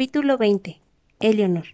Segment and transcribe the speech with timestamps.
[0.00, 0.80] Capítulo 20.
[1.18, 1.64] Eleanor.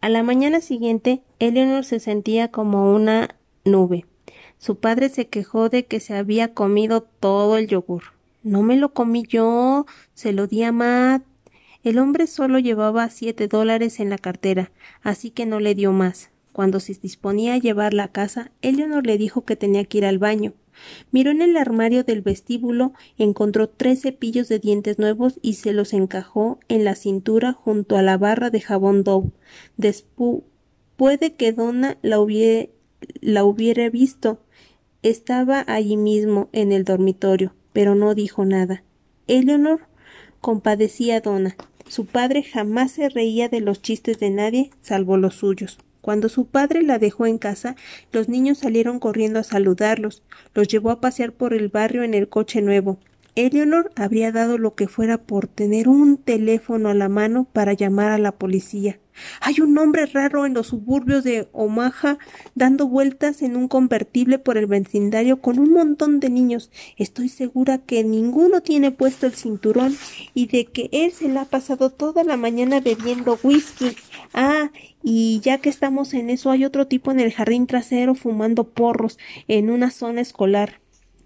[0.00, 3.34] A la mañana siguiente, Eleanor se sentía como una
[3.64, 4.06] nube.
[4.58, 8.04] Su padre se quejó de que se había comido todo el yogur.
[8.44, 9.84] No me lo comí yo,
[10.14, 11.24] se lo di a Matt.
[11.82, 14.70] El hombre solo llevaba siete dólares en la cartera,
[15.02, 16.30] así que no le dio más.
[16.52, 20.18] Cuando se disponía a llevarla a casa, Eleanor le dijo que tenía que ir al
[20.18, 20.52] baño.
[21.10, 25.92] Miró en el armario del vestíbulo, encontró tres cepillos de dientes nuevos y se los
[25.92, 29.30] encajó en la cintura junto a la barra de jabón Dove.
[30.96, 32.70] puede que Donna la hubiera,
[33.20, 34.40] la hubiera visto.
[35.02, 38.84] Estaba allí mismo, en el dormitorio, pero no dijo nada.
[39.26, 39.80] Eleanor
[40.40, 41.56] compadecía a Donna.
[41.88, 45.78] Su padre jamás se reía de los chistes de nadie, salvo los suyos.
[46.00, 47.76] Cuando su padre la dejó en casa,
[48.12, 50.22] los niños salieron corriendo a saludarlos.
[50.54, 52.98] Los llevó a pasear por el barrio en el coche nuevo.
[53.34, 58.10] Eleanor habría dado lo que fuera por tener un teléfono a la mano para llamar
[58.12, 58.98] a la policía.
[59.40, 62.18] Hay un hombre raro en los suburbios de Omaha
[62.54, 66.70] dando vueltas en un convertible por el vecindario con un montón de niños.
[66.96, 69.96] Estoy segura que ninguno tiene puesto el cinturón
[70.34, 73.96] y de que él se la ha pasado toda la mañana bebiendo whisky.
[74.34, 74.70] Ah,
[75.02, 79.18] y ya que estamos en eso, hay otro tipo en el jardín trasero fumando porros
[79.48, 80.79] en una zona escolar.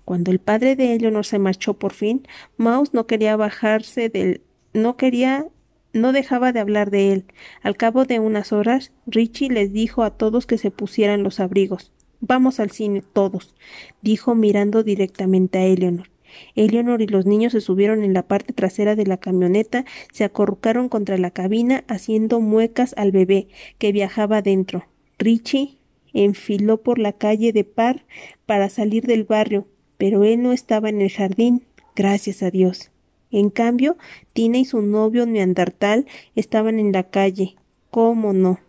[0.05, 4.96] Cuando el padre de Eleanor se marchó por fin, Mouse no quería bajarse del no
[4.96, 5.46] quería
[5.92, 7.24] no dejaba de hablar de él.
[7.62, 11.92] Al cabo de unas horas, Richie les dijo a todos que se pusieran los abrigos.
[12.20, 13.55] Vamos al cine todos,
[14.02, 16.11] dijo mirando directamente a Eleanor.
[16.56, 20.89] Eleanor y los niños se subieron en la parte trasera de la camioneta, se acorrucaron
[20.89, 23.46] contra la cabina, haciendo muecas al bebé,
[23.78, 24.86] que viajaba dentro.
[25.18, 25.78] Richie
[26.12, 28.05] enfiló por la calle de Par
[28.46, 31.62] para salir del barrio, pero él no estaba en el jardín,
[31.94, 32.90] gracias a Dios.
[33.30, 33.96] En cambio,
[34.32, 36.06] Tina y su novio neandertal
[36.36, 37.56] estaban en la calle.
[37.90, 38.60] ¿Cómo no?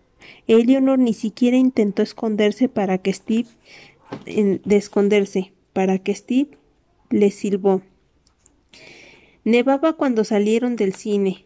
[0.48, 3.48] Eleanor ni siquiera intentó esconderse para que Steve
[4.26, 6.58] de esconderse, para que Steve
[7.10, 7.82] le silbó.
[9.44, 11.46] Nevaba cuando salieron del cine.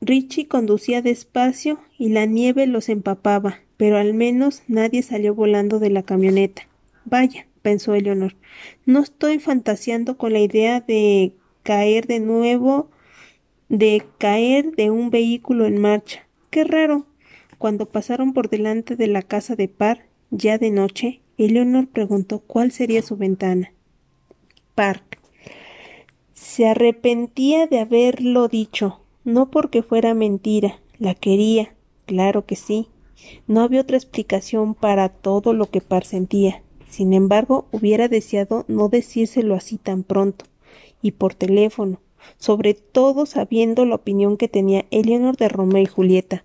[0.00, 5.90] Richie conducía despacio y la nieve los empapaba, pero al menos nadie salió volando de
[5.90, 6.68] la camioneta.
[7.04, 8.36] Vaya, pensó Eleonor.
[8.86, 11.32] No estoy fantaseando con la idea de
[11.62, 12.90] caer de nuevo,
[13.68, 16.26] de caer de un vehículo en marcha.
[16.50, 17.06] Qué raro.
[17.58, 22.72] Cuando pasaron por delante de la casa de Par, ya de noche, Eleonor preguntó cuál
[22.72, 23.72] sería su ventana.
[24.74, 25.18] Park.
[26.32, 31.74] Se arrepentía de haberlo dicho, no porque fuera mentira, la quería,
[32.06, 32.88] claro que sí.
[33.46, 36.62] No había otra explicación para todo lo que Par sentía.
[36.92, 40.44] Sin embargo, hubiera deseado no decírselo así tan pronto
[41.00, 42.02] y por teléfono,
[42.36, 46.44] sobre todo sabiendo la opinión que tenía Eleanor de Romeo y Julieta.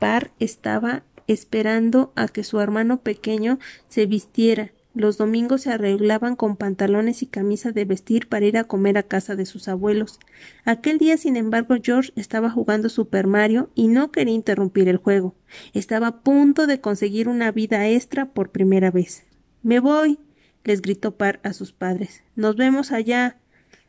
[0.00, 4.72] Par estaba esperando a que su hermano pequeño se vistiera.
[4.94, 9.04] Los domingos se arreglaban con pantalones y camisa de vestir para ir a comer a
[9.04, 10.18] casa de sus abuelos.
[10.64, 15.36] Aquel día, sin embargo, George estaba jugando Super Mario y no quería interrumpir el juego.
[15.72, 19.27] Estaba a punto de conseguir una vida extra por primera vez.
[19.68, 20.18] Me voy.
[20.64, 22.22] les gritó Par a sus padres.
[22.36, 23.36] Nos vemos allá.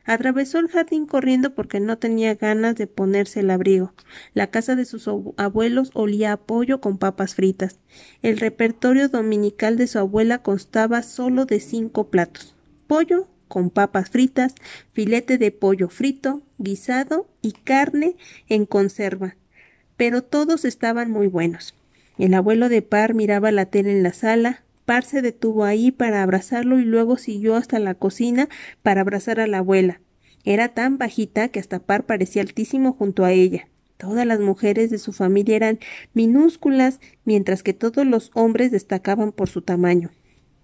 [0.03, 3.93] Atravesó el jardín corriendo porque no tenía ganas de ponerse el abrigo.
[4.33, 7.79] La casa de sus abuelos olía a pollo con papas fritas.
[8.21, 12.57] El repertorio dominical de su abuela constaba solo de cinco platos.
[12.85, 14.55] Pollo con papas fritas,
[14.91, 18.17] filete de pollo frito, guisado y carne
[18.49, 19.37] en conserva.
[19.95, 21.73] Pero todos estaban muy buenos.
[22.17, 26.23] El abuelo de Par miraba la tele en la sala, Par se detuvo ahí para
[26.23, 28.49] abrazarlo y luego siguió hasta la cocina
[28.81, 30.01] para abrazar a la abuela.
[30.45, 33.67] Era tan bajita que hasta Par parecía altísimo junto a ella.
[33.97, 35.79] Todas las mujeres de su familia eran
[36.15, 40.09] minúsculas, mientras que todos los hombres destacaban por su tamaño.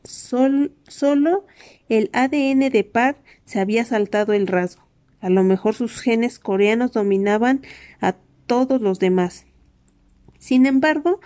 [0.02, 1.46] solo
[1.88, 4.88] el ADN de Par se había saltado el rasgo.
[5.20, 7.62] A lo mejor sus genes coreanos dominaban
[8.02, 8.16] a
[8.48, 9.46] todos los demás.
[10.40, 11.20] Sin embargo,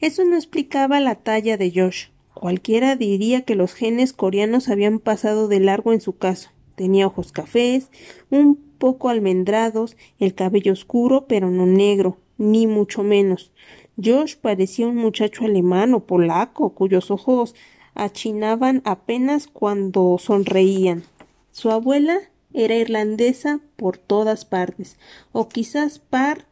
[0.00, 2.15] eso no explicaba la talla de Josh.
[2.38, 6.50] Cualquiera diría que los genes coreanos habían pasado de largo en su caso.
[6.74, 7.90] Tenía ojos cafés,
[8.28, 13.52] un poco almendrados, el cabello oscuro, pero no negro, ni mucho menos.
[13.96, 17.54] Josh parecía un muchacho alemán o polaco, cuyos ojos
[17.94, 21.04] achinaban apenas cuando sonreían.
[21.52, 22.18] Su abuela
[22.52, 24.98] era irlandesa por todas partes,
[25.32, 26.44] o quizás par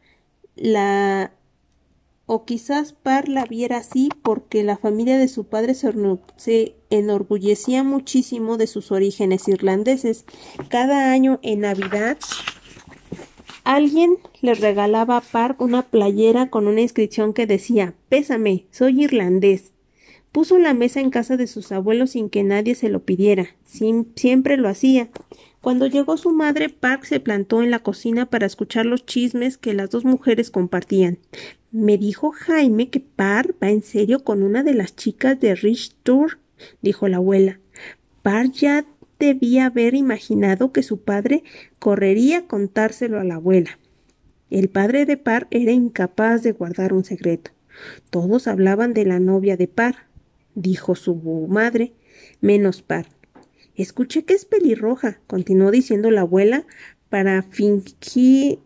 [0.55, 1.31] la
[2.25, 8.57] o quizás Par la viera así porque la familia de su padre se, enorgullecía muchísimo
[8.57, 10.25] de sus orígenes irlandeses.
[10.69, 12.17] Cada año en Navidad
[13.65, 19.71] Alguien le regalaba a Park una playera con una inscripción que decía Pésame, soy irlandés.
[20.31, 23.55] Puso la mesa en casa de sus abuelos sin que nadie se lo pidiera.
[23.63, 25.09] siempre lo hacía.
[25.61, 29.73] Cuando llegó su madre, Park se plantó en la cocina para escuchar los chismes que
[29.73, 31.17] las dos mujeres compartían.
[31.77, 35.93] Me dijo Jaime que Park va en serio con una de las chicas de Rich
[36.03, 36.39] Tour,
[36.81, 37.59] dijo la abuela.
[38.21, 38.85] Park ya
[39.19, 41.43] debía haber imaginado que su padre
[41.77, 43.77] correría contárselo a la abuela.
[44.49, 47.51] El padre de Par era incapaz de guardar un secreto.
[48.09, 50.07] Todos hablaban de la novia de Par,
[50.53, 51.13] dijo su
[51.49, 51.91] madre,
[52.39, 53.07] menos Par.
[53.75, 56.65] Escuché que es pelirroja, continuó diciendo la abuela
[57.09, 58.59] para fingir.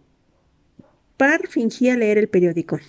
[1.19, 2.79] Par fingía leer el periódico.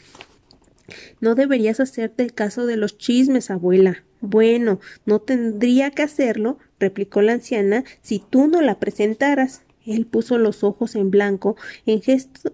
[1.21, 4.05] No deberías hacerte el caso de los chismes, abuela.
[4.21, 9.63] Bueno, no tendría que hacerlo, replicó la anciana, si tú no la presentaras.
[9.85, 11.57] Él puso los ojos en blanco,
[11.87, 12.53] en gesto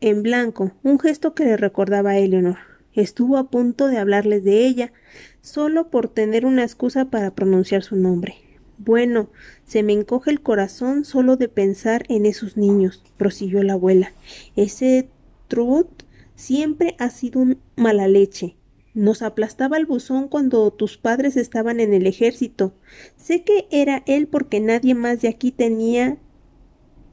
[0.00, 2.56] en blanco, un gesto que le recordaba a Eleanor.
[2.94, 4.94] Estuvo a punto de hablarles de ella,
[5.42, 8.45] solo por tener una excusa para pronunciar su nombre.
[8.78, 9.30] Bueno,
[9.64, 14.12] se me encoge el corazón solo de pensar en esos niños, prosiguió la abuela.
[14.54, 15.08] Ese
[15.48, 15.86] Trud
[16.34, 18.56] siempre ha sido un mala leche.
[18.92, 22.74] Nos aplastaba el buzón cuando tus padres estaban en el ejército.
[23.16, 26.18] Sé que era él porque nadie más de aquí tenía.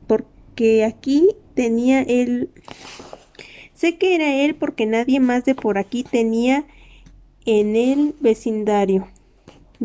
[0.07, 2.50] porque aquí tenía él.
[3.74, 6.66] Sé que era él porque nadie más de por aquí tenía
[7.45, 9.07] en el vecindario.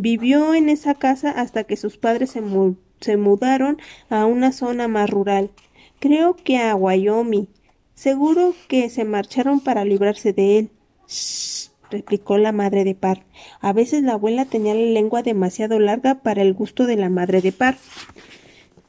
[0.00, 3.78] Vivió en esa casa hasta que sus padres se, mudaron
[4.08, 5.50] a una zona más rural.
[5.98, 7.48] Creo que a Wyoming.
[7.94, 10.70] Seguro que se marcharon para librarse de él.
[11.08, 13.26] Shh, replicó la madre de Par.
[13.60, 17.40] A veces la abuela tenía la lengua demasiado larga para el gusto de la madre
[17.40, 17.76] de Par.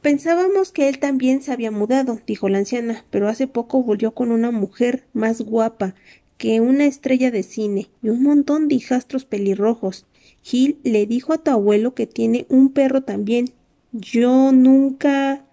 [0.02, 4.30] Pensábamos que él también se había mudado, dijo la anciana, pero hace poco volvió con
[4.30, 5.96] una mujer más guapa
[6.38, 10.06] que una estrella de cine y un montón de hijastros pelirrojos.
[10.42, 13.50] Gil le dijo a tu abuelo que tiene un perro también.
[13.92, 15.46] Yo nunca.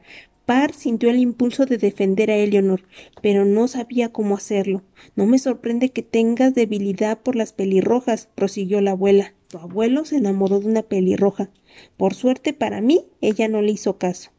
[0.46, 2.84] Par sintió el impulso de defender a Eleanor,
[3.22, 4.82] pero no sabía cómo hacerlo.
[5.18, 9.34] No me sorprende que tengas debilidad por las pelirrojas, prosiguió la abuela.
[9.50, 11.50] Tu abuelo se enamoró de una pelirroja.
[11.98, 14.32] Por suerte para mí, ella no le hizo caso.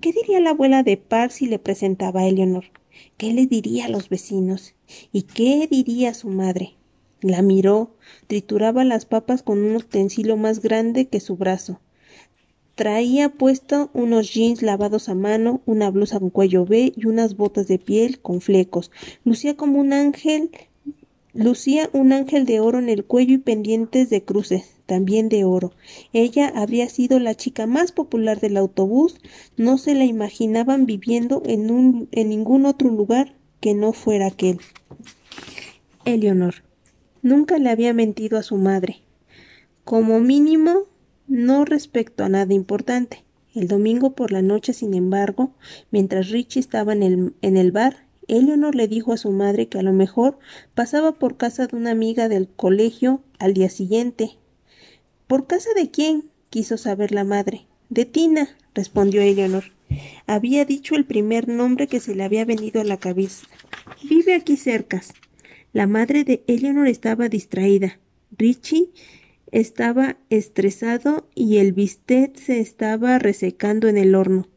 [0.00, 2.64] ¿Qué diría la abuela de Par si le presentaba a Eleanor?
[3.18, 4.74] ¿Qué le diría a los vecinos?
[5.12, 6.76] ¿Y qué diría su madre?
[7.22, 7.94] La miró,
[8.26, 11.80] trituraba las papas con un utensilio más grande que su brazo.
[12.74, 17.68] Traía puesto unos jeans lavados a mano, una blusa con cuello B y unas botas
[17.68, 18.90] de piel con flecos.
[19.24, 20.50] Lucía como un ángel,
[21.32, 25.72] lucía un ángel de oro en el cuello y pendientes de cruces, también de oro.
[26.12, 29.20] Ella había sido la chica más popular del autobús,
[29.56, 34.58] no se la imaginaban viviendo en, un, en ningún otro lugar que no fuera aquel.
[36.04, 36.71] Eleonor.
[37.22, 39.02] Nunca le había mentido a su madre.
[39.84, 40.86] Como mínimo,
[41.28, 43.24] no respecto a nada importante.
[43.54, 45.54] El domingo por la noche, sin embargo,
[45.90, 49.78] mientras Richie estaba en el, en el bar, Eleanor le dijo a su madre que
[49.78, 50.38] a lo mejor
[50.74, 54.38] pasaba por casa de una amiga del colegio al día siguiente.
[55.26, 56.30] ¿Por casa de quién?
[56.50, 57.66] quiso saber la madre.
[57.88, 59.64] De Tina, respondió Eleanor.
[60.26, 63.46] Había dicho el primer nombre que se le había venido a la cabeza.
[64.08, 65.02] Vive aquí cerca.
[65.72, 67.98] La madre de Eleanor estaba distraída.
[68.36, 68.90] Richie
[69.50, 74.48] estaba estresado y el bistec se estaba resecando en el horno.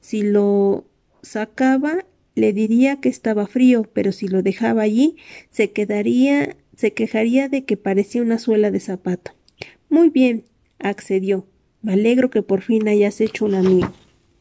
[0.00, 0.86] Si lo
[1.22, 5.16] sacaba, le diría que estaba frío, pero si lo dejaba allí,
[5.50, 9.32] se quedaría, se quejaría de que parecía una suela de zapato.
[9.88, 10.44] Muy bien,
[10.78, 11.46] accedió.
[11.80, 13.92] Me alegro que por fin hayas hecho un amigo.